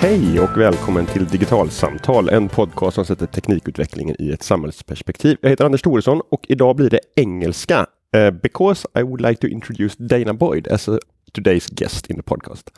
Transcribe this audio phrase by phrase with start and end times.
[0.00, 5.36] Hej och välkommen till Digitalsamtal, en podcast som sätter teknikutvecklingen i ett samhällsperspektiv.
[5.40, 7.86] Jag heter Anders Thoresson och idag blir det engelska.
[8.16, 10.98] Uh, because I would like to introduce Dana Boyd as a,
[11.32, 12.70] today's guest in the podcast.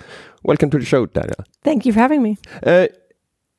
[0.43, 1.35] Welcome to the show, Dana.
[1.65, 2.37] Thank you for having me.
[2.63, 2.87] Uh,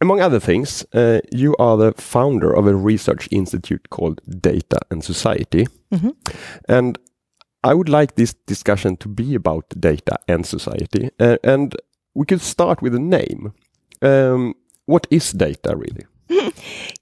[0.02, 5.04] among other things, uh, you are the founder of a research institute called Data and
[5.04, 5.68] Society.
[5.92, 6.14] Mm -hmm.
[6.78, 6.98] And
[7.64, 11.10] I would like this discussion to be about data and society.
[11.20, 11.76] Uh, and
[12.14, 13.54] we could start with a name.
[14.02, 16.06] Um, what is data really?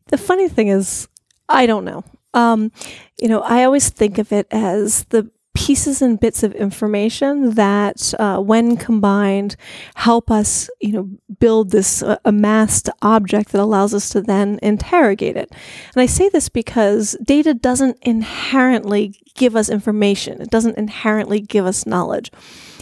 [0.07, 1.07] the funny thing is,
[1.47, 2.03] I don't know.
[2.33, 2.71] Um,
[3.19, 8.13] you know, I always think of it as the pieces and bits of information that,
[8.17, 9.57] uh, when combined,
[9.95, 11.09] help us, you know,
[11.39, 15.51] build this uh, amassed object that allows us to then interrogate it.
[15.93, 20.41] And I say this because data doesn't inherently give us information.
[20.41, 22.31] It doesn't inherently give us knowledge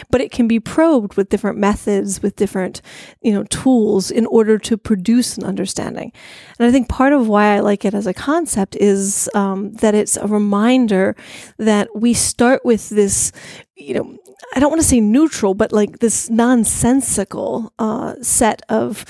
[0.10, 2.82] but it can be probed with different methods, with different,
[3.22, 6.12] you know, tools in order to produce an understanding.
[6.60, 9.96] And I think part of why I like it as a concept is um, that
[9.96, 11.16] it's a reminder
[11.58, 13.32] that we start with this,
[13.76, 14.18] you know,
[14.54, 19.06] I don't want to say neutral, but like this nonsensical uh, set of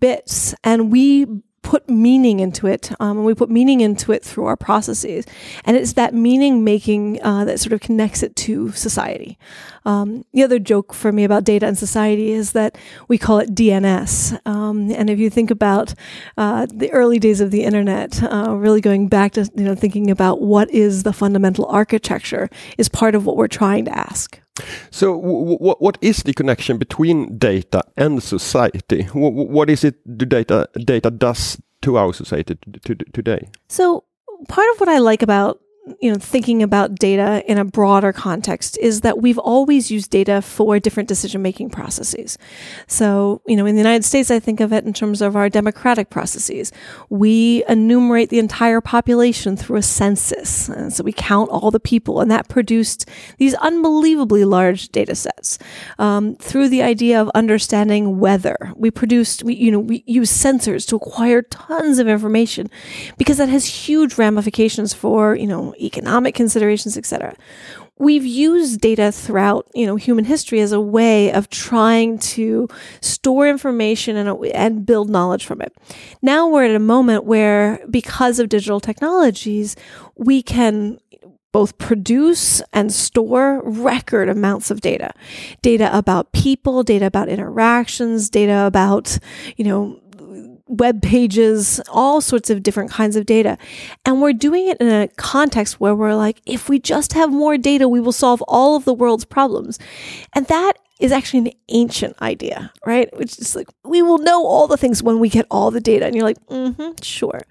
[0.00, 1.26] bits, and we
[1.66, 5.26] put meaning into it, um, and we put meaning into it through our processes.
[5.64, 9.36] And it's that meaning making uh, that sort of connects it to society.
[9.84, 13.52] Um, the other joke for me about data and society is that we call it
[13.52, 14.38] DNS.
[14.46, 15.92] Um, and if you think about
[16.36, 20.08] uh, the early days of the internet, uh, really going back to you know thinking
[20.08, 24.40] about what is the fundamental architecture is part of what we're trying to ask.
[24.90, 29.02] So, what is the connection between data and society?
[29.12, 32.56] what is it the data data does to our society
[33.12, 33.48] today?
[33.68, 34.04] So,
[34.48, 35.60] part of what I like about
[36.00, 40.42] you know, thinking about data in a broader context is that we've always used data
[40.42, 42.38] for different decision making processes.
[42.88, 45.48] So, you know, in the United States, I think of it in terms of our
[45.48, 46.72] democratic processes.
[47.08, 50.68] We enumerate the entire population through a census.
[50.68, 53.08] And so we count all the people, and that produced
[53.38, 55.58] these unbelievably large data sets.
[55.98, 60.86] Um, through the idea of understanding weather, we produced, we, you know, we use sensors
[60.88, 62.68] to acquire tons of information
[63.18, 67.34] because that has huge ramifications for, you know, economic considerations, etc.
[67.98, 72.68] We've used data throughout, you know, human history as a way of trying to
[73.00, 75.74] store information and, and build knowledge from it.
[76.20, 79.76] Now we're at a moment where, because of digital technologies,
[80.14, 80.98] we can
[81.52, 85.10] both produce and store record amounts of data.
[85.62, 89.18] Data about people, data about interactions, data about,
[89.56, 89.98] you know,
[90.68, 93.56] web pages, all sorts of different kinds of data.
[94.04, 97.56] And we're doing it in a context where we're like, if we just have more
[97.56, 99.78] data, we will solve all of the world's problems.
[100.34, 103.14] And that is actually an ancient idea, right?
[103.18, 106.06] Which is like, we will know all the things when we get all the data.
[106.06, 107.42] And you're like, mm-hmm, sure.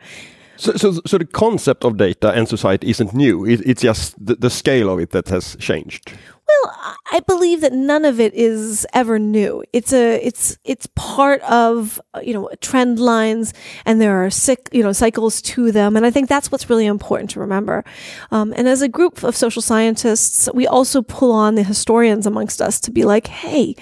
[0.57, 3.45] So, so, so the concept of data and society isn't new.
[3.45, 6.13] It, it's just the, the scale of it that has changed.
[6.47, 9.63] Well, I believe that none of it is ever new.
[9.73, 13.51] It's a it's it's part of you know trend lines,
[13.83, 16.85] and there are sick you know cycles to them, and I think that's what's really
[16.85, 17.83] important to remember.
[18.31, 22.61] Um, and as a group of social scientists, we also pull on the historians amongst
[22.61, 23.75] us to be like, hey,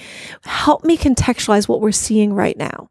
[0.46, 2.90] help me contextualize what we're seeing right now.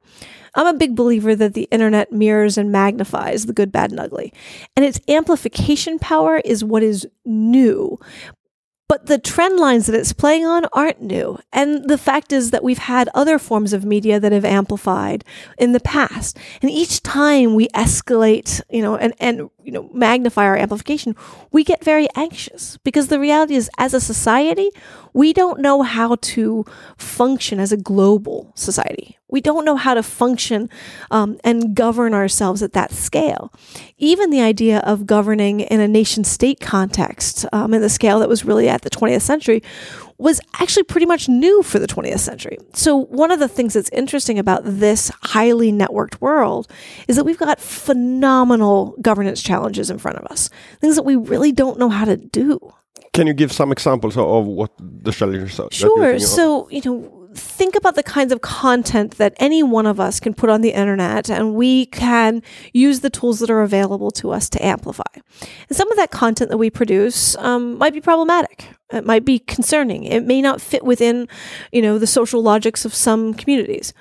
[0.55, 4.35] I'm a big believer that the internet mirrors and magnifies the good, bad, and ugly.
[4.77, 7.99] And its amplification power is what is new.
[8.93, 11.39] But the trend lines that it's playing on aren't new.
[11.51, 15.25] And the fact is that we've had other forms of media that have amplified
[15.57, 16.37] in the past.
[16.61, 21.15] And each time we escalate, you know, and, and you know, magnify our amplification,
[21.51, 24.71] we get very anxious because the reality is as a society,
[25.13, 26.65] we don't know how to
[26.97, 29.19] function as a global society.
[29.29, 30.69] We don't know how to function
[31.11, 33.53] um, and govern ourselves at that scale.
[33.97, 38.29] Even the idea of governing in a nation state context, um, in the scale that
[38.29, 39.63] was really at the 20th century,
[40.23, 42.57] was actually pretty much new for the 20th century.
[42.73, 46.71] So, one of the things that's interesting about this highly networked world
[47.09, 50.49] is that we've got phenomenal governance challenges in front of us,
[50.81, 52.73] things that we really don't know how to do.
[53.13, 55.69] Can you give some examples of what the challenges are?
[55.71, 56.19] Sure.
[56.19, 60.35] So, you know, think about the kinds of content that any one of us can
[60.35, 62.43] put on the internet and we can
[62.73, 65.03] use the tools that are available to us to amplify.
[65.69, 68.69] And some of that content that we produce um, might be problematic.
[68.93, 70.05] It might be concerning.
[70.05, 71.29] It may not fit within,
[71.73, 73.95] you know, the social logics of some communities.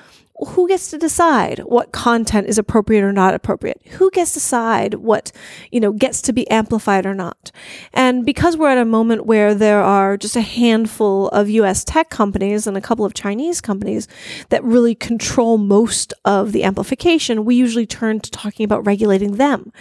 [0.48, 3.82] Who gets to decide what content is appropriate or not appropriate?
[3.92, 5.32] Who gets to decide what,
[5.72, 7.52] you know, gets to be amplified or not?
[7.94, 12.10] And because we're at a moment where there are just a handful of US tech
[12.10, 14.08] companies and a couple of Chinese companies
[14.50, 19.72] that really control most of the amplification, we usually turn to talking about regulating them.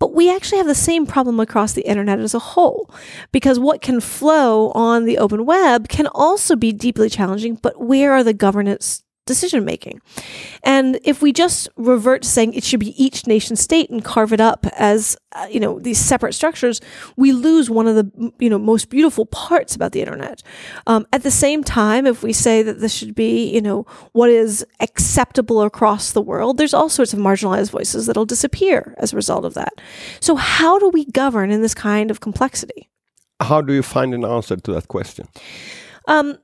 [0.00, 2.90] But we actually have the same problem across the internet as a whole,
[3.30, 8.12] because what can flow on the open web can also be deeply challenging, but where
[8.12, 10.00] are the governance decision making.
[10.62, 14.32] And if we just revert to saying it should be each nation state and carve
[14.32, 16.80] it up as uh, you know these separate structures,
[17.16, 20.42] we lose one of the you know most beautiful parts about the internet.
[20.86, 24.30] Um, at the same time, if we say that this should be you know what
[24.30, 29.16] is acceptable across the world, there's all sorts of marginalized voices that'll disappear as a
[29.16, 29.74] result of that.
[30.20, 32.90] So how do we govern in this kind of complexity?
[33.40, 35.28] How do you find an answer to that question?
[36.06, 36.38] Um,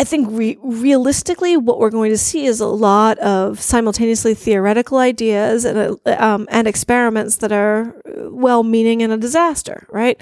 [0.00, 4.96] I think re- realistically, what we're going to see is a lot of simultaneously theoretical
[4.96, 10.18] ideas and uh, um, and experiments that are uh, well-meaning and a disaster, right?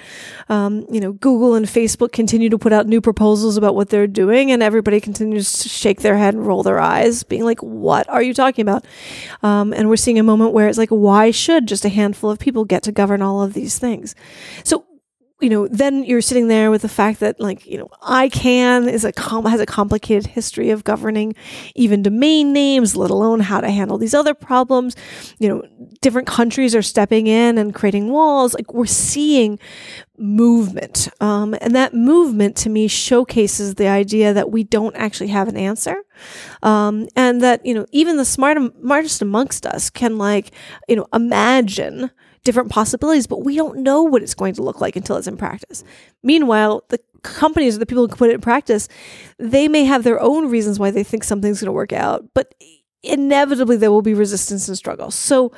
[0.49, 4.09] Um, you know, Google and Facebook continue to put out new proposals about what they're
[4.09, 8.09] doing, and everybody continues to shake their head and roll their eyes, being like, "What
[8.09, 8.85] are you talking about?"
[9.45, 12.41] Um, and we're seeing a moment where it's like, "Why should just a handful of
[12.41, 14.17] people get to govern all of these things?"
[14.65, 14.88] So
[15.40, 19.05] you know, then you're sitting there with the fact that like, you know, ICANN is
[19.05, 21.35] a com- has a complicated history of governing
[21.76, 24.96] even domain names, let alone how to handle these other problems.
[25.38, 25.62] You know,
[26.00, 28.52] different countries are stepping in and creating walls.
[28.55, 29.61] Like we're seeing
[30.19, 31.08] movement.
[31.20, 35.56] Um, and that movement to me showcases the idea that we don't actually have an
[35.56, 35.96] answer.
[36.64, 40.52] Um, and that, you know, even the smart, smartest amongst us can like,
[40.88, 42.11] you know, imagine
[42.49, 45.37] different possibilities, but we don't know what it's going to look like until it's in
[45.37, 45.85] practice.
[46.23, 48.89] Meanwhile, the companies or the people who put it in practice,
[49.39, 52.55] they may have their own reasons why they think something's going to work out, but
[53.03, 55.11] inevitably there will be resistance and struggle.
[55.11, 55.53] So,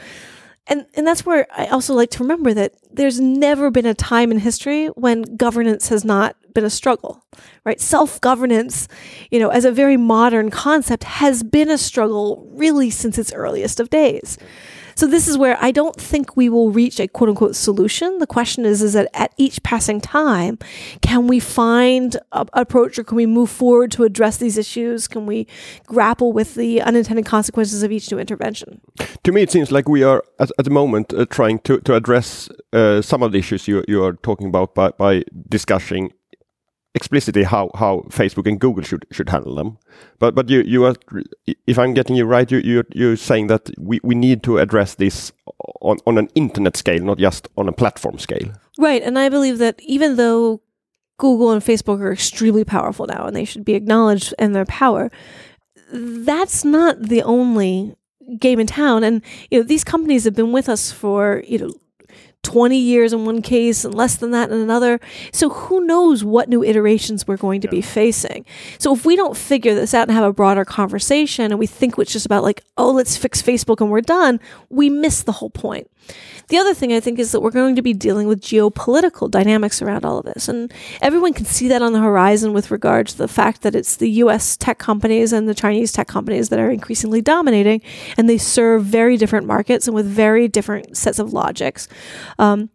[0.67, 4.33] and, and that's where I also like to remember that there's never been a time
[4.33, 7.25] in history when governance has not been a struggle,
[7.65, 7.81] right?
[7.81, 8.89] Self governance,
[9.31, 13.79] you know, as a very modern concept, has been a struggle really since its earliest
[13.79, 14.39] of days.
[15.01, 18.19] So this is where I don't think we will reach a quote unquote solution.
[18.19, 20.59] The question is, is that at each passing time,
[21.01, 25.09] can we find an approach or can we move forward to address these issues?
[25.09, 25.47] Can we
[25.87, 28.83] grapple with the unintended consequences of each new intervention?
[29.25, 31.95] To me, it seems like we are at, at the moment uh, trying to, to
[31.95, 36.13] address uh, some of the issues you, you are talking about by, by discussing
[36.95, 39.79] explicitly how how Facebook and Google should should handle them.
[40.19, 40.95] But but you you are
[41.67, 44.95] if I'm getting you right, you you you're saying that we we need to address
[44.95, 45.33] this
[45.81, 48.53] on on an internet scale, not just on a platform scale.
[48.79, 50.63] Right, and I believe that even though
[51.19, 55.11] Google and Facebook are extremely powerful now, and they should be acknowledged in their power,
[55.93, 57.95] that's not the only
[58.39, 59.05] game in town.
[59.05, 61.73] And you know these companies have been with us for you know
[62.43, 64.99] 20 years in one case and less than that in another.
[65.33, 67.73] So who knows what new iterations we're going to yeah.
[67.73, 68.47] be facing.
[68.79, 71.99] So if we don't figure this out and have a broader conversation and we think
[71.99, 74.41] it's just about like, oh, let's fix Facebook and we're done,
[74.71, 75.91] we miss the whole point.
[76.51, 79.81] The other thing I think is that we're going to be dealing with geopolitical dynamics
[79.81, 80.49] around all of this.
[80.49, 83.95] And everyone can see that on the horizon with regard to the fact that it's
[83.95, 87.83] the US tech companies and the Chinese tech companies that are increasingly dominating,
[88.17, 91.87] and they serve very different markets and with very different sets of logics.
[92.41, 92.69] Um,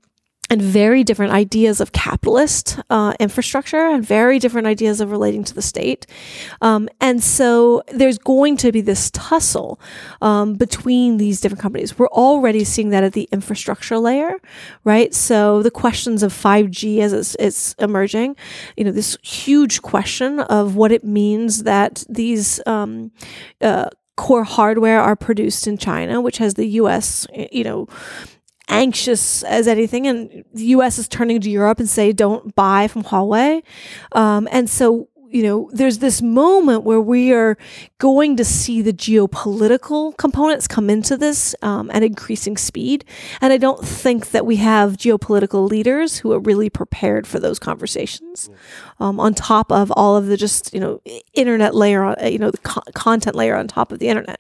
[0.50, 5.54] and very different ideas of capitalist uh, infrastructure and very different ideas of relating to
[5.54, 6.06] the state.
[6.62, 9.80] Um, and so there's going to be this tussle
[10.22, 11.98] um, between these different companies.
[11.98, 14.36] We're already seeing that at the infrastructure layer,
[14.84, 15.14] right?
[15.14, 18.36] So the questions of 5G as it's, it's emerging,
[18.78, 23.12] you know, this huge question of what it means that these um,
[23.62, 27.88] uh, core hardware are produced in China, which has the U.S., you know,
[28.68, 30.98] anxious as anything, and the U.S.
[30.98, 33.64] is turning to Europe and say, "Don't buy from Huawei,"
[34.14, 37.58] um, and so you know, there's this moment where we are
[37.98, 43.04] going to see the geopolitical components come into this um, at increasing speed.
[43.42, 47.60] And I don't think that we have geopolitical leaders who are really prepared for those
[47.60, 48.50] conversations
[49.02, 51.02] um, on top of all of the just, you know,
[51.34, 54.40] internet layer, on, you know, the co- content layer on top of the internet.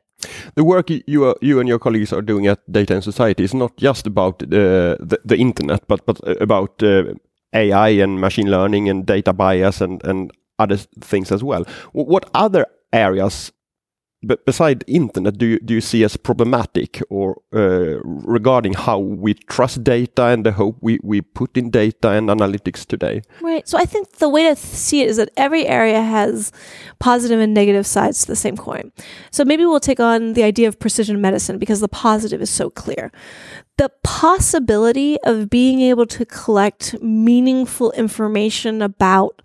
[0.55, 3.53] The work you are, you and your colleagues are doing at Data and Society is
[3.53, 7.13] not just about uh, the, the internet, but but uh, about uh,
[7.53, 11.65] AI and machine learning and data bias and and other things as well.
[11.93, 13.51] What other areas
[14.45, 19.83] beside internet, do you, do you see as problematic or uh, regarding how we trust
[19.83, 23.21] data and the hope we, we put in data and analytics today?
[23.41, 23.67] Right.
[23.67, 26.51] So I think the way to see it is that every area has
[26.99, 28.91] positive and negative sides to the same coin.
[29.31, 32.69] So maybe we'll take on the idea of precision medicine because the positive is so
[32.69, 33.11] clear.
[33.77, 39.41] The possibility of being able to collect meaningful information about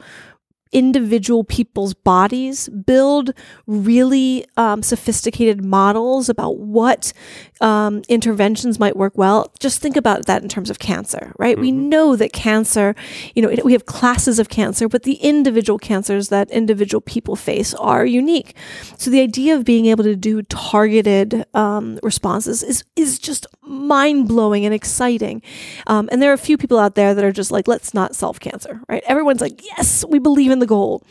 [0.73, 3.33] individual people's bodies, build
[3.67, 7.13] really um, sophisticated models about what
[7.61, 9.53] um, interventions might work well.
[9.59, 11.57] Just think about that in terms of cancer, right?
[11.57, 11.63] Mm-hmm.
[11.63, 12.95] We know that cancer,
[13.35, 17.37] you know, it, we have classes of cancer, but the individual cancers that individual people
[17.37, 18.55] face are unique.
[18.97, 24.29] So the idea of being able to do targeted um, responses is is just mind
[24.29, 25.43] blowing and exciting.
[25.87, 28.15] Um, and there are a few people out there that are just like, let's not
[28.15, 29.03] solve cancer, right?
[29.07, 31.03] Everyone's like, yes, we believe in the goal.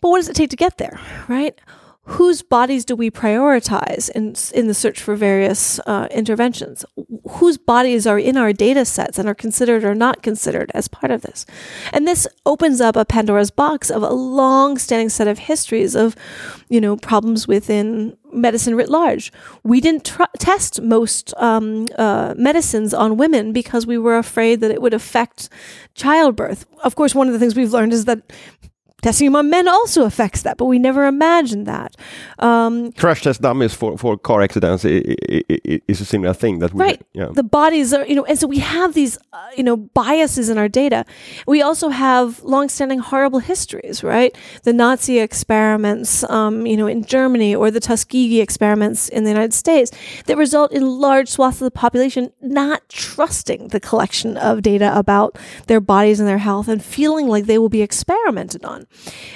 [0.00, 1.58] But what does it take to get there, right?
[2.06, 6.84] Whose bodies do we prioritize in, in the search for various uh, interventions?
[7.28, 11.10] Whose bodies are in our data sets and are considered or not considered as part
[11.10, 11.44] of this?
[11.92, 16.14] And this opens up a Pandora's box of a long standing set of histories of,
[16.68, 19.32] you know, problems within medicine writ large.
[19.64, 24.70] We didn't tr- test most um, uh, medicines on women because we were afraid that
[24.70, 25.48] it would affect
[25.94, 26.66] childbirth.
[26.84, 28.20] Of course, one of the things we've learned is that
[29.06, 31.96] testing on men also affects that, but we never imagined that.
[32.40, 37.02] Um, Crash test dummies for, for car accidents is a similar thing that we right.
[37.12, 37.28] Yeah.
[37.32, 40.58] The bodies are, you know, and so we have these, uh, you know, biases in
[40.58, 41.04] our data.
[41.46, 44.36] We also have longstanding horrible histories, right?
[44.64, 49.54] The Nazi experiments, um, you know, in Germany or the Tuskegee experiments in the United
[49.54, 49.92] States
[50.26, 55.38] that result in large swaths of the population not trusting the collection of data about
[55.68, 58.86] their bodies and their health and feeling like they will be experimented on.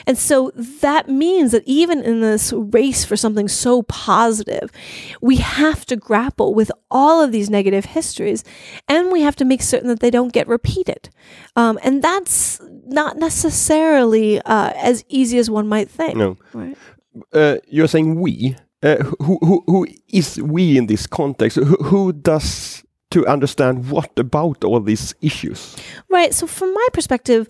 [0.06, 4.70] And so that means that even in this race for something so positive,
[5.20, 8.44] we have to grapple with all of these negative histories
[8.88, 11.10] and we have to make certain that they don't get repeated.
[11.56, 16.16] Um, and that's not necessarily uh, as easy as one might think.
[16.16, 16.36] No.
[16.52, 16.76] Right?
[17.32, 18.56] Uh, you're saying we.
[18.82, 21.58] Uh, who, who, who is we in this context?
[21.58, 25.76] Who, who does to understand what about all these issues?
[26.08, 26.32] Right.
[26.32, 27.48] So, from my perspective,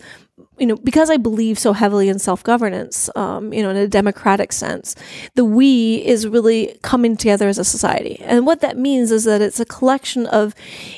[0.57, 3.87] you know, because I believe so heavily in self governance, um, you know, in a
[3.87, 4.95] democratic sense,
[5.35, 8.19] the we is really coming together as a society.
[8.21, 10.53] And what that means is that it's a collection of,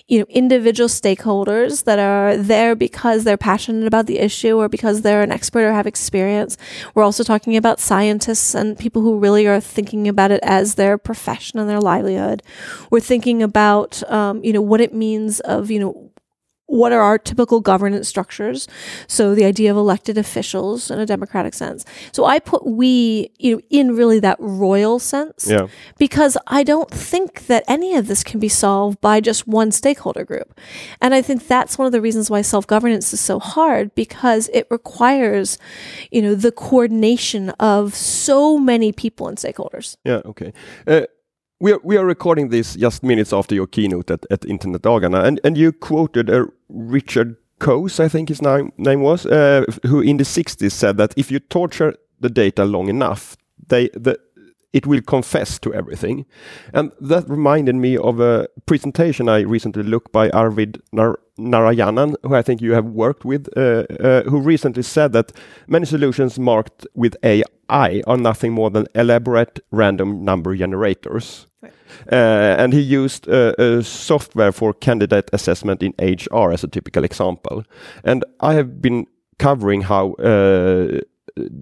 [0.07, 5.01] you know, individual stakeholders that are there because they're passionate about the issue or because
[5.01, 6.57] they're an expert or have experience.
[6.93, 10.97] We're also talking about scientists and people who really are thinking about it as their
[10.97, 12.43] profession and their livelihood.
[12.91, 16.12] We're thinking about, um, you know, what it means of, you know,
[16.67, 18.67] what are our typical governance structures?
[19.07, 21.85] So the idea of elected officials in a democratic sense.
[22.11, 25.67] So I put we you know, in really that royal sense yeah.
[25.97, 30.23] because I don't think that any of this can be solved by just one stakeholder
[30.23, 30.59] group.
[31.01, 34.67] And I think that's one of the reasons why self-governance is so hard because it
[34.69, 35.57] requires,
[36.11, 39.97] you know, the coordination of so many people and stakeholders.
[40.03, 40.53] Yeah, okay.
[40.87, 41.01] Uh,
[41.63, 45.39] we are, we are recording this just minutes after your keynote at, at Internetdagarna, and,
[45.45, 50.17] and you quoted uh, Richard Coase, I think his name, name was, uh, who in
[50.17, 54.19] the 60s said that if you torture the data long enough, they, the,
[54.73, 56.25] it will confess to everything.
[56.73, 62.35] And that reminded me of a presentation I recently looked by Arvind Nar Narayanan, who
[62.35, 65.31] I think you have worked with, uh, uh, who recently said that
[65.67, 71.47] many solutions marked with AI are nothing more than elaborate random number generators.
[72.11, 77.63] Uh, and he used uh, software for candidate assessment in HR as a typical example.
[78.03, 80.99] And I have been covering how uh,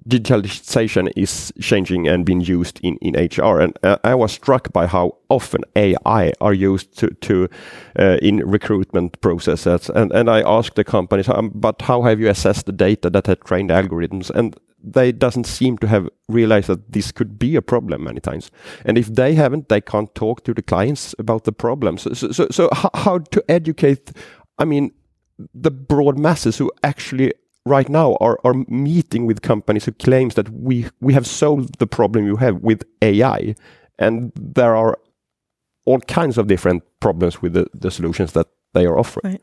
[0.08, 3.60] digitalization is changing and being used in, in HR.
[3.60, 7.48] And uh, I was struck by how often AI are used to, to
[7.98, 9.90] uh, in recruitment processes.
[9.90, 13.26] And, and I asked the companies, um, but how have you assessed the data that
[13.26, 14.30] had trained algorithms?
[14.30, 18.50] And they doesn't seem to have realized that this could be a problem many times.
[18.84, 22.02] And if they haven't, they can't talk to the clients about the problems.
[22.02, 24.12] So, so, so how, how to educate,
[24.58, 24.92] I mean,
[25.54, 27.32] the broad masses who actually
[27.64, 31.86] right now are, are meeting with companies who claims that we, we have solved the
[31.86, 33.54] problem you have with AI.
[33.98, 34.98] And there are
[35.84, 39.32] all kinds of different problems with the, the solutions that they are offering.
[39.32, 39.42] Right.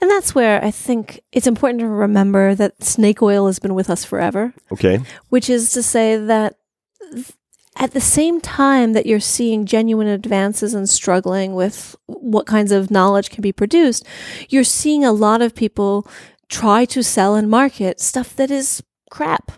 [0.00, 3.90] And that's where I think it's important to remember that snake oil has been with
[3.90, 4.54] us forever.
[4.70, 5.00] Okay.
[5.28, 6.56] Which is to say that
[7.76, 12.90] at the same time that you're seeing genuine advances and struggling with what kinds of
[12.90, 14.06] knowledge can be produced,
[14.48, 16.06] you're seeing a lot of people
[16.48, 19.52] try to sell and market stuff that is crap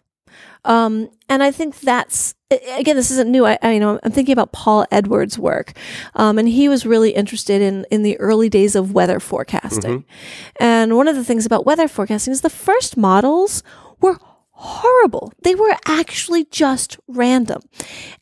[0.65, 2.35] Um, and I think that's
[2.77, 3.47] again, this isn't new.
[3.47, 5.73] I, I you know I'm thinking about Paul Edwards' work,
[6.15, 10.01] um, and he was really interested in in the early days of weather forecasting.
[10.01, 10.65] Mm-hmm.
[10.65, 13.63] And one of the things about weather forecasting is the first models
[14.01, 14.19] were
[14.57, 15.33] horrible.
[15.43, 17.63] They were actually just random.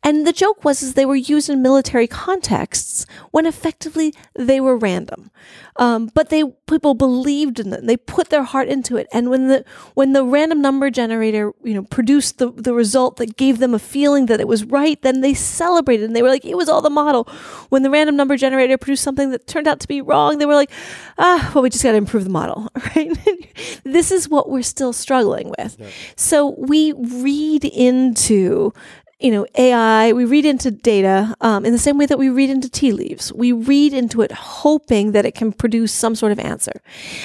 [0.03, 4.77] And the joke was is they were used in military contexts when effectively they were
[4.77, 5.31] random.
[5.77, 7.87] Um, but they people believed in them.
[7.87, 9.07] They put their heart into it.
[9.13, 13.37] And when the when the random number generator, you know, produced the, the result that
[13.37, 16.45] gave them a feeling that it was right, then they celebrated and they were like,
[16.45, 17.25] it was all the model.
[17.71, 20.55] When the random number generator produced something that turned out to be wrong, they were
[20.55, 20.71] like,
[21.19, 23.11] ah, well, we just got to improve the model, right?
[23.85, 25.77] this is what we're still struggling with.
[25.79, 25.89] Yeah.
[26.23, 28.73] So we read into
[29.19, 32.51] you know, AI, we read into data um, in the same way that we read
[32.51, 33.33] into tea leaves.
[33.33, 36.83] We read into it hoping that it can produce some sort of answer.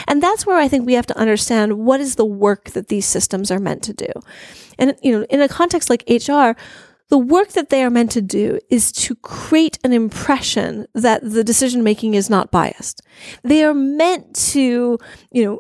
[0.07, 3.07] And that's where I think we have to understand what is the work that these
[3.07, 4.07] systems are meant to do.
[4.77, 6.51] And, you know, in a context like HR,
[7.09, 11.43] the work that they are meant to do is to create an impression that the
[11.43, 13.01] decision making is not biased.
[13.43, 14.99] They are meant to,
[15.31, 15.59] you know,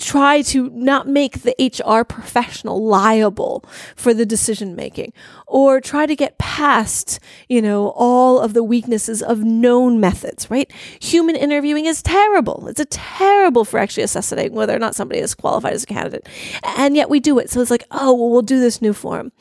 [0.00, 3.64] try to not make the HR professional liable
[3.94, 5.12] for the decision making
[5.50, 10.70] or try to get past, you know, all of the weaknesses of known methods, right?
[11.00, 12.68] Human interviewing is terrible.
[12.68, 16.28] It's a terrible for actually assessing whether or not somebody is qualified as a candidate.
[16.62, 17.50] And yet we do it.
[17.50, 19.32] So it's like, oh, well, we'll do this new form,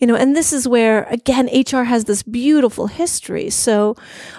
[0.00, 3.50] you know, and this is where, again, HR has this beautiful history.
[3.50, 3.94] So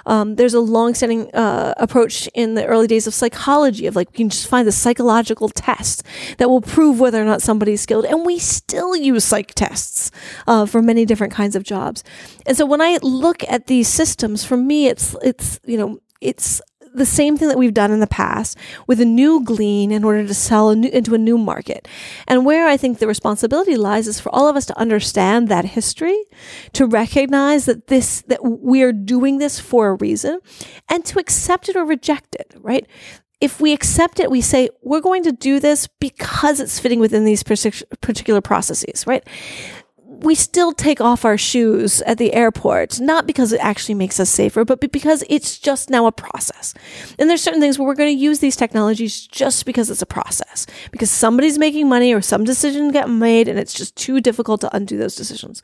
[0.08, 4.18] um, there's a long-standing uh, approach in the early days of psychology of like, we
[4.18, 6.04] can just find the psychological test
[6.40, 8.06] that will prove whether or not somebody's skilled.
[8.06, 10.10] And we still use psych tests
[10.48, 12.02] uh, for many different kinds of jobs.
[12.46, 16.62] And so when I look at these systems, for me, it's it's you know it's
[16.96, 18.58] the same thing that we've done in the past
[18.88, 21.88] with a new glean in order to sell a new, into a new market.
[22.28, 25.66] And where I think the responsibility lies is for all of us to understand that
[25.66, 26.18] history,
[26.74, 30.40] to recognize that this that we are doing this for a reason,
[30.88, 32.56] and to accept it or reject it.
[32.62, 32.88] Right?
[33.42, 37.24] if we accept it, we say, we're going to do this because it's fitting within
[37.24, 39.26] these particular processes, right?
[40.22, 44.30] We still take off our shoes at the airport, not because it actually makes us
[44.30, 46.74] safer, but because it's just now a process.
[47.18, 50.06] And there's certain things where we're going to use these technologies just because it's a
[50.06, 54.60] process, because somebody's making money or some decision got made and it's just too difficult
[54.62, 55.64] to undo those decisions.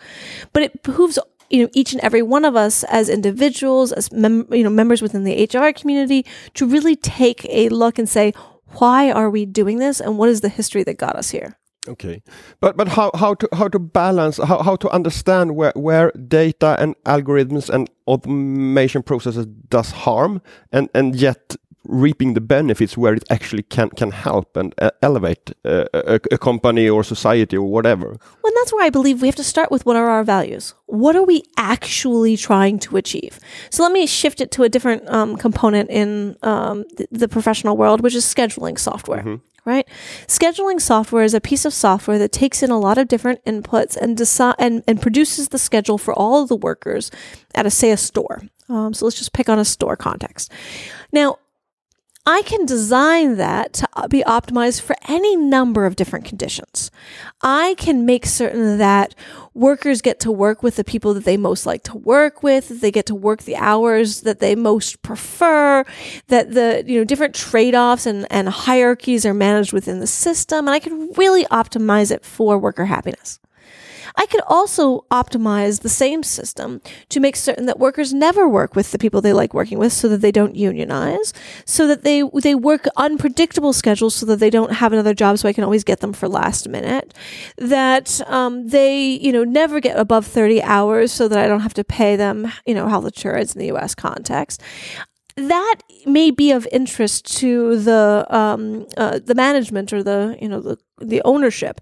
[0.53, 4.47] But it behooves you know each and every one of us as individuals as mem-
[4.51, 8.33] you know members within the HR community to really take a look and say
[8.77, 12.21] why are we doing this and what is the history that got us here okay.
[12.59, 16.75] But but how how to how to balance how, how to understand where where data
[16.79, 21.55] and algorithms and automation processes does harm and and yet
[21.87, 26.37] reaping the benefits where it actually can can help and uh, elevate uh, a, a,
[26.37, 28.17] company or society or whatever.
[28.43, 30.73] Well, that's where I believe we have to start with what are our values.
[30.85, 33.39] What are we actually trying to achieve?
[33.69, 37.77] So let me shift it to a different um, component in um, the, the, professional
[37.77, 39.23] world, which is scheduling software.
[39.23, 39.41] Mm -hmm.
[39.67, 39.87] Right,
[40.27, 43.97] scheduling software is a piece of software that takes in a lot of different inputs
[44.01, 47.11] and decide and, and produces the schedule for all of the workers
[47.53, 48.37] at a say a store.
[48.69, 50.51] Um, so let's just pick on a store context.
[51.11, 51.37] Now,
[52.27, 56.89] I can design that to be optimized for any number of different conditions.
[57.43, 59.13] I can make certain that
[59.53, 62.81] workers get to work with the people that they most like to work with, that
[62.81, 65.85] they get to work the hours that they most prefer,
[66.27, 70.67] that the, you know, different trade-offs and, and hierarchies are managed within the system.
[70.67, 73.39] And I can really optimize it for worker happiness.
[74.17, 78.91] I could also optimize the same system to make certain that workers never work with
[78.91, 81.33] the people they like working with so that they don't unionize,
[81.65, 85.49] so that they, they work unpredictable schedules so that they don't have another job so
[85.49, 87.13] I can always get them for last minute,
[87.57, 91.73] that um, they, you know, never get above 30 hours so that I don't have
[91.75, 94.61] to pay them, you know, health insurance in the US context
[95.37, 100.61] that may be of interest to the um, uh, the management or the you know
[100.61, 101.81] the the ownership.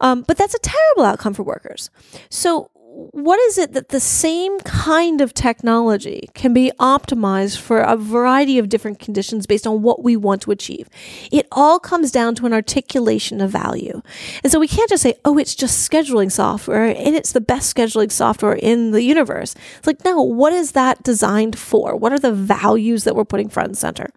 [0.00, 1.90] Um, but that's a terrible outcome for workers.
[2.28, 7.96] So what is it that the same kind of technology can be optimized for a
[7.96, 10.88] variety of different conditions based on what we want to achieve?
[11.32, 14.00] It all comes down to an articulation of value.
[14.44, 17.74] And so we can't just say, oh, it's just scheduling software and it's the best
[17.74, 19.56] scheduling software in the universe.
[19.78, 21.96] It's like, no, what is that designed for?
[21.96, 24.10] What are the values that we're putting front and center?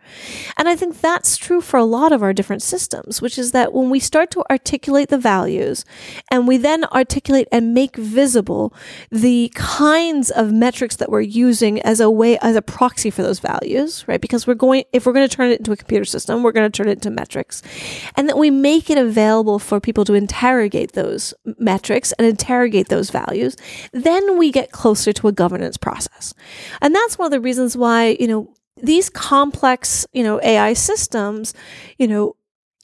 [0.55, 3.73] And I think that's true for a lot of our different systems, which is that
[3.73, 5.83] when we start to articulate the values
[6.29, 8.66] and we then articulate and make visible
[9.11, 13.39] the kinds of metrics that we're using as a way, as a proxy for those
[13.39, 14.21] values, right?
[14.21, 16.69] Because we're going, if we're going to turn it into a computer system, we're going
[16.69, 17.61] to turn it into metrics.
[18.15, 23.09] And that we make it available for people to interrogate those metrics and interrogate those
[23.09, 23.55] values.
[23.91, 26.33] Then we get closer to a governance process.
[26.81, 31.53] And that's one of the reasons why, you know, these complex, you know, AI systems,
[31.97, 32.35] you know,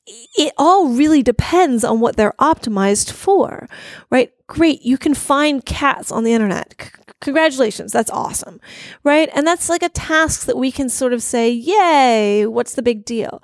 [0.05, 3.69] it all really depends on what they're optimized for,
[4.09, 4.33] right?
[4.53, 4.83] Great.
[4.83, 6.75] You can find cats on the internet.
[6.79, 6.89] C-
[7.21, 7.91] congratulations.
[7.91, 8.61] That's awesome,
[9.03, 9.27] right?
[9.33, 13.03] And that's like a task that we can sort of say, yay, what's the big
[13.03, 13.41] deal?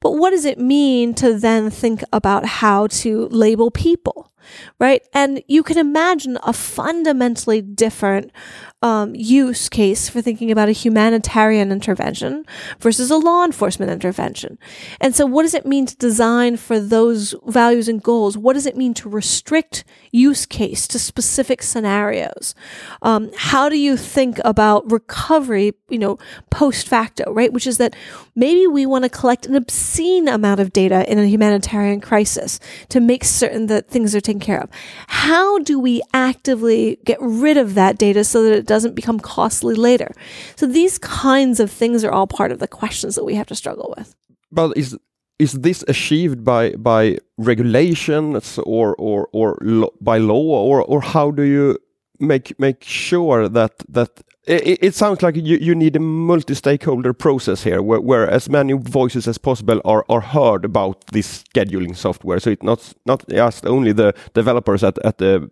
[0.00, 4.32] But what does it mean to then think about how to label people?
[4.78, 5.02] Right?
[5.12, 8.32] And you can imagine a fundamentally different
[8.80, 12.44] um, use case for thinking about a humanitarian intervention
[12.78, 14.56] versus a law enforcement intervention.
[15.00, 18.38] And so, what does it mean to design for those values and goals?
[18.38, 22.54] What does it mean to restrict use case to specific scenarios?
[23.02, 26.18] Um, how do you think about recovery, you know,
[26.50, 27.52] post facto, right?
[27.52, 27.96] Which is that
[28.36, 33.00] maybe we want to collect an obscene amount of data in a humanitarian crisis to
[33.00, 34.70] make certain that things are taken taken care of.
[35.08, 39.74] How do we actively get rid of that data so that it doesn't become costly
[39.74, 40.12] later?
[40.56, 43.54] So these kinds of things are all part of the questions that we have to
[43.54, 44.14] struggle with.
[44.50, 44.96] But is
[45.38, 51.30] is this achieved by by regulations or or or lo by law or or how
[51.30, 51.78] do you
[52.18, 54.10] make make sure that that
[54.48, 59.28] it, sounds like you, you need a multi-stakeholder process here where, where as many voices
[59.28, 63.92] as possible are, are heard about this scheduling software so it's not not just only
[63.92, 65.48] the developers at, at the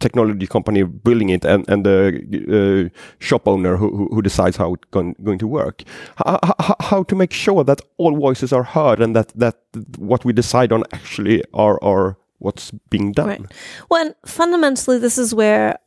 [0.00, 4.84] technology company building it and, and the uh, shop owner who, who decides how it's
[4.90, 5.82] going, going to work
[6.16, 9.56] how, how, how to make sure that all voices are heard and that, that
[9.98, 13.28] what we decide on actually are, are what's being done.
[13.28, 13.52] Right.
[13.90, 15.78] Well, fundamentally, this is where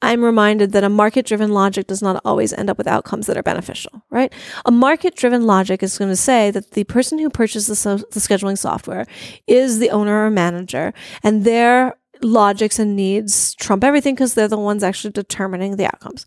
[0.00, 3.36] I'm reminded that a market driven logic does not always end up with outcomes that
[3.36, 4.32] are beneficial, right?
[4.64, 7.96] A market driven logic is going to say that the person who purchased the, so-
[7.96, 9.06] the scheduling software
[9.46, 14.58] is the owner or manager, and their logics and needs trump everything because they're the
[14.58, 16.26] ones actually determining the outcomes.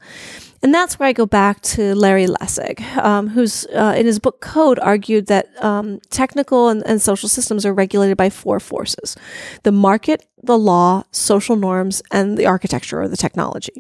[0.63, 4.41] And that's where I go back to Larry Lessig, um, who's uh, in his book
[4.41, 9.15] Code argued that um, technical and, and social systems are regulated by four forces
[9.63, 13.73] the market, the law, social norms, and the architecture or the technology.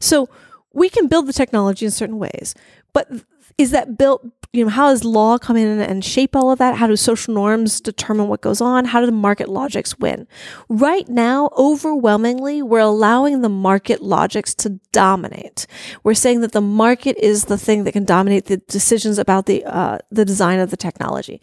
[0.00, 0.28] So
[0.72, 2.54] we can build the technology in certain ways,
[2.92, 3.10] but
[3.56, 6.76] is that built you know how does law come in and shape all of that?
[6.76, 8.86] How do social norms determine what goes on?
[8.86, 10.26] How do the market logics win?
[10.68, 15.66] Right now overwhelmingly we're allowing the market logics to dominate.
[16.02, 19.64] We're saying that the market is the thing that can dominate the decisions about the
[19.64, 21.40] uh, the design of the technology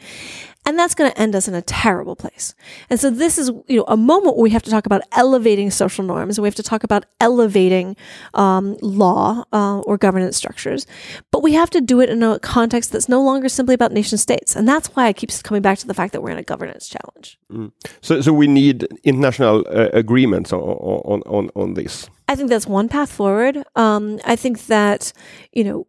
[0.65, 2.56] and that's going to end us in a terrible place.
[2.89, 5.71] And so this is, you know, a moment where we have to talk about elevating
[5.71, 7.95] social norms and we have to talk about elevating
[8.34, 10.88] um, law uh, or governance structures.
[11.32, 14.17] But we have to do it in a context that's no longer simply about nation
[14.17, 14.56] states.
[14.56, 16.88] And that's why I keep coming back to the fact that we're in a governance
[16.88, 17.39] challenge.
[17.51, 17.71] Mm.
[18.01, 22.10] So, so we need international uh, agreements on, on, on, on this.
[22.28, 23.63] I think that's one path forward.
[23.75, 25.13] Um, I think that,
[25.51, 25.88] you know,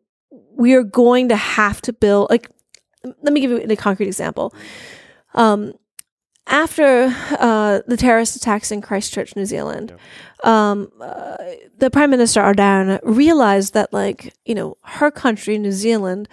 [0.59, 2.51] we are going to have to build, like,
[3.23, 4.55] let me give you a concrete example.
[5.35, 5.75] Um,
[6.49, 9.93] after uh, the terrorist attacks in Christchurch, New Zealand,
[10.45, 10.71] yeah.
[10.71, 11.37] um, uh,
[11.79, 16.29] the Prime Minister Ardern realized that, like, you know, her country, New Zealand,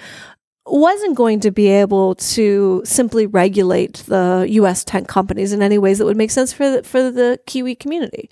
[0.65, 4.83] wasn't going to be able to simply regulate the U.S.
[4.83, 8.29] tech companies in any ways that would make sense for the, for the Kiwi community.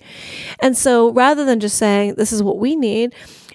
[0.60, 3.14] And so, rather than just saying this is what we need,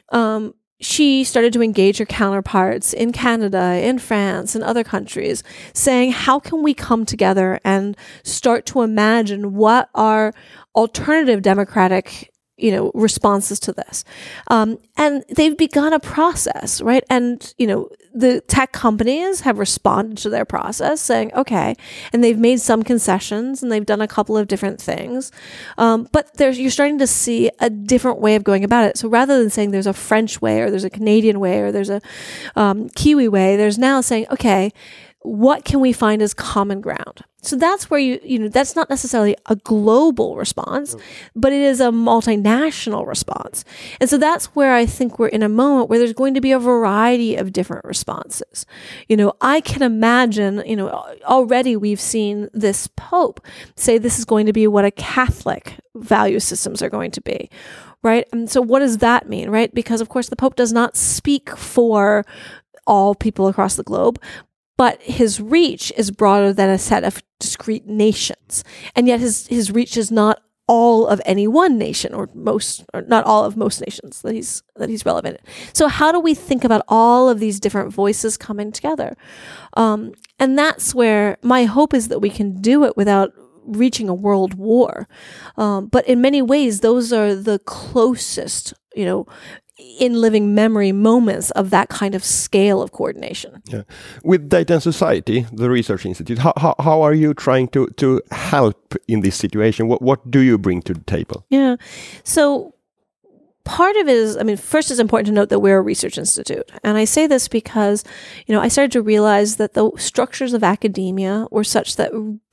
[0.10, 6.12] um, she started to engage her counterparts in Canada, in France, and other countries, saying,
[6.12, 10.34] How can we come together and start to imagine what our
[10.76, 14.04] alternative democratic you know responses to this.
[14.48, 17.04] Um, and they've begun a process right?
[17.10, 21.76] And you know the tech companies have responded to their process saying okay
[22.12, 25.32] and they've made some concessions and they've done a couple of different things.
[25.78, 28.98] Um, but there's you're starting to see a different way of going about it.
[28.98, 31.90] So rather than saying there's a french way or there's a canadian way or there's
[31.90, 32.02] a
[32.56, 34.72] um, kiwi way there's now saying okay
[35.22, 37.24] what can we find as common ground?
[37.42, 40.96] So that's where you, you know, that's not necessarily a global response,
[41.36, 43.64] but it is a multinational response.
[44.02, 46.52] And so that's where I think we're in a moment where there's going to be
[46.52, 48.66] a variety of different responses.
[49.08, 50.90] You know, I can imagine, you know,
[51.26, 53.46] already we've seen this Pope
[53.76, 57.50] say this is going to be what a Catholic value systems are going to be
[58.04, 58.28] right?
[58.32, 59.74] And so what does that mean, right?
[59.74, 62.24] Because of course the Pope does not speak for
[62.86, 64.22] all people across the globe,
[64.78, 68.64] but his reach is broader than a set of discrete nations.
[68.96, 73.02] And yet his, his reach is not all of any one nation or most or
[73.04, 75.40] not all of most nations that he's that he's relevant
[75.72, 79.16] so how do we think about all of these different voices coming together?
[79.76, 83.32] Um, and that's where my hope is that we can do it without
[83.64, 85.08] reaching a world war.
[85.58, 89.26] Um, but in many ways those are the closest you know
[89.78, 93.62] in living memory moments of that kind of scale of coordination.
[93.68, 93.84] Yeah.
[94.24, 98.22] With Data and Society, the research institute, how, how, how are you trying to, to
[98.32, 99.88] help in this situation?
[99.88, 101.46] What, what do you bring to the table?
[101.50, 101.76] Yeah.
[102.24, 102.74] So
[103.68, 106.18] part of it is, I mean, first it's important to note that we're a research
[106.18, 106.72] institute.
[106.84, 108.06] And I say this because,
[108.46, 112.12] you know, I started to realize that the structures of academia were such that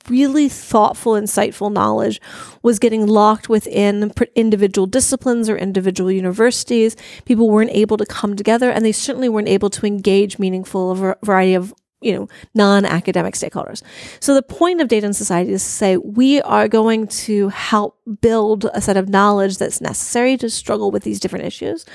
[0.09, 2.19] really thoughtful, insightful knowledge
[2.61, 6.97] was getting locked within individual disciplines or individual universities.
[7.23, 11.53] People weren't able to come together and they certainly weren't able to engage meaningful variety
[11.53, 11.73] of
[12.05, 13.81] you know, non-academic stakeholders.
[14.19, 17.99] So the point of Data and Society is to say we are going to help
[18.21, 21.85] build a set of knowledge that's necessary to struggle with these different issues.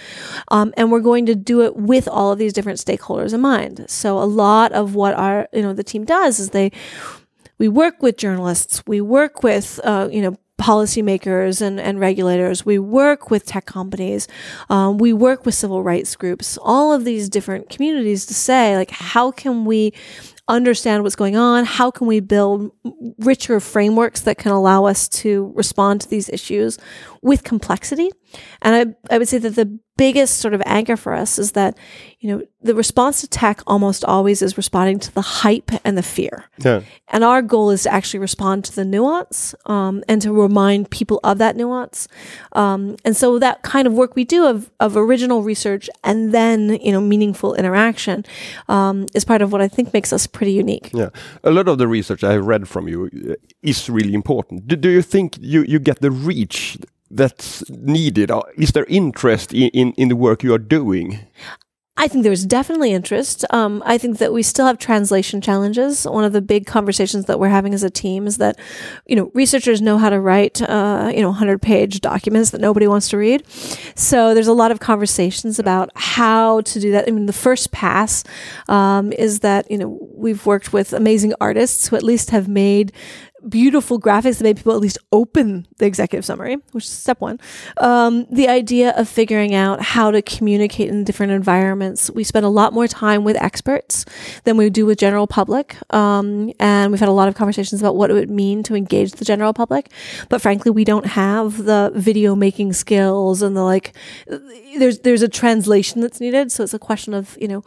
[0.48, 3.84] Um, and we're going to do it with all of these different stakeholders in mind.
[3.88, 6.72] So a lot of what our, you know, the team does is they,
[7.58, 12.64] we work with journalists, we work with, uh, you know, policymakers and, and regulators.
[12.64, 14.28] We work with tech companies.
[14.68, 18.90] Um, we work with civil rights groups, all of these different communities to say, like,
[18.90, 19.92] how can we
[20.48, 21.64] understand what's going on?
[21.64, 22.72] How can we build
[23.18, 26.78] richer frameworks that can allow us to respond to these issues
[27.22, 28.10] with complexity?
[28.62, 31.76] And I, I would say that the biggest sort of anchor for us is that,
[32.20, 36.02] you know, the response to tech almost always is responding to the hype and the
[36.02, 36.46] fear.
[36.56, 36.80] Yeah.
[37.08, 41.20] And our goal is to actually respond to the nuance um, and to remind people
[41.22, 42.08] of that nuance.
[42.52, 46.78] Um, and so that kind of work we do of, of original research and then,
[46.80, 48.24] you know, meaningful interaction
[48.68, 50.90] um, is part of what I think makes us pretty unique.
[50.94, 51.10] Yeah.
[51.44, 54.66] A lot of the research I have read from you uh, is really important.
[54.66, 56.78] Do, do you think you, you get the reach
[57.10, 58.30] that's needed?
[58.30, 61.20] Uh, is there interest in, in, in the work you are doing?
[62.00, 63.44] I think there's definitely interest.
[63.50, 66.04] Um, I think that we still have translation challenges.
[66.04, 68.58] One of the big conversations that we're having as a team is that,
[69.04, 72.86] you know, researchers know how to write, uh, you know, 100 page documents that nobody
[72.86, 73.46] wants to read.
[73.96, 77.06] So there's a lot of conversations about how to do that.
[77.06, 78.24] I mean, the first pass
[78.68, 82.92] um, is that, you know, we've worked with amazing artists who at least have made
[83.48, 87.38] beautiful graphics that made people at least open the executive summary, which is step one.
[87.78, 92.10] Um, the idea of figuring out how to communicate in different environments.
[92.10, 94.04] We spend a lot more time with experts
[94.44, 95.76] than we do with general public.
[95.94, 99.12] Um, and we've had a lot of conversations about what it would mean to engage
[99.12, 99.90] the general public.
[100.28, 103.94] But frankly, we don't have the video making skills and the like,
[104.78, 106.52] there's, there's a translation that's needed.
[106.52, 107.64] So it's a question of, you know,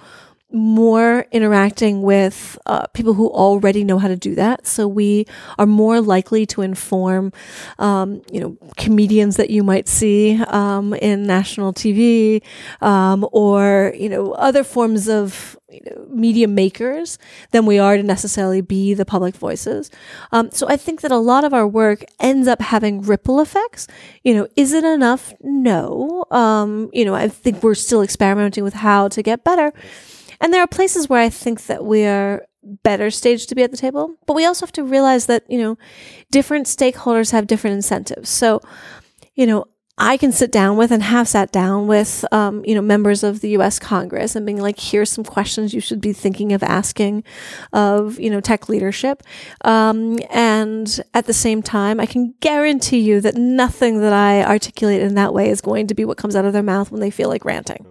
[0.54, 4.68] more interacting with uh, people who already know how to do that.
[4.68, 5.26] So we
[5.58, 7.34] are more likely to inform,
[7.80, 12.44] um, you know, comedians that you might see um, in national TV
[12.82, 17.18] um, or you know other forms of you know, media makers
[17.52, 19.90] than we are to necessarily be the public voices.
[20.32, 23.88] Um, so I think that a lot of our work ends up having ripple effects.
[24.24, 25.34] You know, is it enough?
[25.42, 26.26] No.
[26.30, 29.74] Um, you know, I think we're still experimenting with how to get better.
[30.44, 33.72] And there are places where I think that we are better staged to be at
[33.72, 35.78] the table, but we also have to realize that, you know,
[36.32, 38.30] different stakeholders have different incentives.
[38.30, 38.60] So,
[39.36, 42.82] you know, I can sit down with and have sat down with, um, you know,
[42.82, 43.80] members of the U.S.
[43.80, 47.24] Congress and being like, here's some questions you should be thinking of asking
[47.72, 49.24] of, you know, tech leadership.
[49.64, 55.02] Um, and at the same time, I can guarantee you that nothing that I articulate
[55.02, 57.12] in that way is going to be what comes out of their mouth when they
[57.12, 57.86] feel like ranting.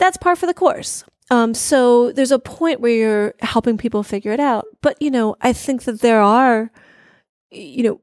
[0.00, 1.04] That's par for the course.
[1.30, 4.66] Um, so there's a point where you're helping people figure it out.
[4.82, 6.70] But, you know, I think that there are,
[7.50, 8.00] you know,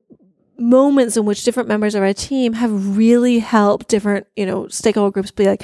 [0.57, 5.11] moments in which different members of our team have really helped different, you know, stakeholder
[5.11, 5.63] groups be like,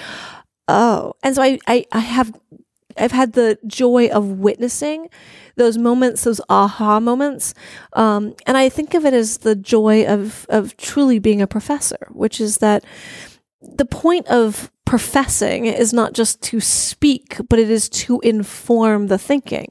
[0.67, 1.13] oh.
[1.24, 2.32] And so I, I, I have,
[2.98, 5.10] I've had the joy of witnessing
[5.56, 7.54] those moments, those aha moments.
[7.93, 12.08] Um, and I think of it as the joy of, of truly being a professor,
[12.12, 12.84] which is that
[13.62, 19.17] the point of professing is not just to speak, but it is to inform the
[19.17, 19.69] thinking.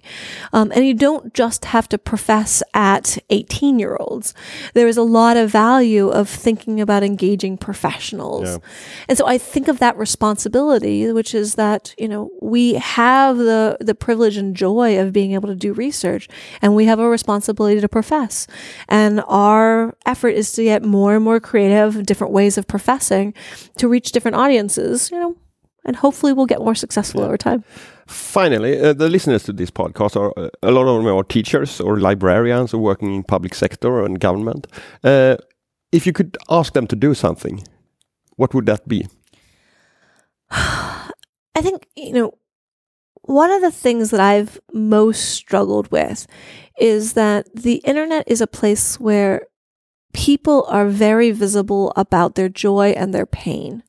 [0.53, 4.35] Um, and you don't just have to profess at 18 year olds.
[4.75, 8.45] There is a lot of value of thinking about engaging professionals.
[8.45, 8.59] Yeah.
[9.09, 13.79] And so I think of that responsibility, which is that, you know, we have the,
[13.81, 16.29] the privilege and joy of being able to do research
[16.61, 18.47] and we have a responsibility to profess.
[18.87, 23.33] And our effort is to get more and more creative, different ways of professing
[23.79, 25.37] to reach different audiences you know,
[25.85, 27.27] and hopefully we'll get more successful yeah.
[27.27, 27.65] over time.
[28.07, 31.81] Finally, uh, the listeners to this podcast are uh, a lot of them are teachers
[31.81, 34.67] or librarians or working in public sector and government.
[35.03, 35.37] Uh,
[35.93, 37.63] if you could ask them to do something,
[38.37, 39.07] what would that be?
[40.51, 42.35] I think, you know,
[43.23, 46.27] one of the things that I've most struggled with
[46.79, 49.47] is that the internet is a place where
[50.13, 53.83] people are very visible about their joy and their pain.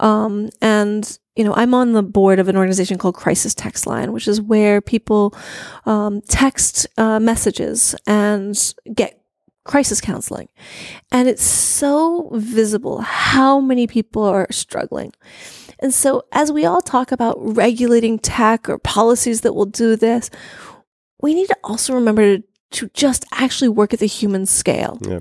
[0.00, 4.12] Um, and you know, I'm on the board of an organization called Crisis Text Line,
[4.12, 5.34] which is where people
[5.86, 9.22] um, text uh, messages and get
[9.64, 10.48] crisis counseling.
[11.12, 15.12] And it's so visible how many people are struggling.
[15.78, 20.30] And so, as we all talk about regulating tech or policies that will do this,
[21.22, 24.98] we need to also remember to, to just actually work at the human scale.
[25.02, 25.20] Yeah.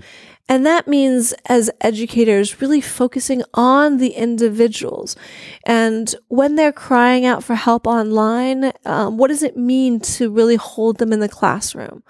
[0.49, 5.17] And that means, as educators, really focusing on the individuals.
[5.65, 10.55] And when they're crying out for help online, um, what does it mean to really
[10.55, 12.01] hold them in the classroom?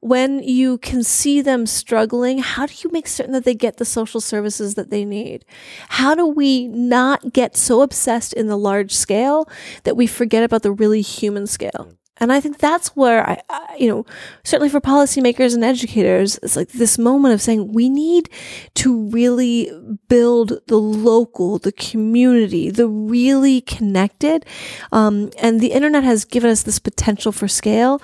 [0.00, 3.84] When you can see them struggling, how do you make certain that they get the
[3.84, 5.44] social services that they need?
[5.88, 9.48] How do we not get so obsessed in the large scale
[9.84, 11.94] that we forget about the really human scale?
[12.18, 14.06] And I think that's where I, I, you know,
[14.44, 18.28] certainly for policymakers and educators, it's like this moment of saying we need
[18.74, 19.70] to really
[20.08, 24.44] build the local, the community, the really connected.
[24.92, 28.02] Um, and the internet has given us this potential for scale.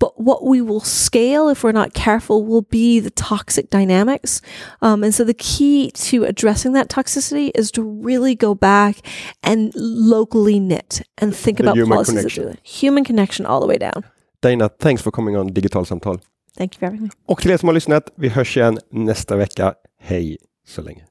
[0.00, 4.40] But what we will scale if we're not careful will be the toxic dynamics.
[4.82, 8.96] Um, and so the key to addressing that toxicity is to really go back
[9.42, 12.58] and locally knit and think The about human policies connection.
[12.64, 14.04] Human connection all the way down.
[14.42, 16.20] Dana, thanks for coming on Digital Samtal.
[16.56, 17.10] Thank you for having me.
[17.26, 19.74] Och till er som har lyssnat, vi hörs igen nästa vecka.
[19.98, 21.09] Hej så länge.